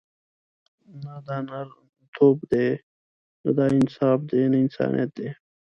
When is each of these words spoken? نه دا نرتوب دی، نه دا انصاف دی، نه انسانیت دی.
نه 1.03 1.15
دا 1.27 1.37
نرتوب 1.47 2.37
دی، 2.51 2.67
نه 3.43 3.49
دا 3.57 3.65
انصاف 3.77 4.19
دی، 4.29 4.41
نه 4.51 4.57
انسانیت 4.63 5.09
دی. 5.17 5.27